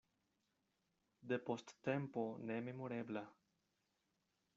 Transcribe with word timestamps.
Depost 1.31 1.75
tempo 1.83 2.23
nememorebla. 2.47 3.23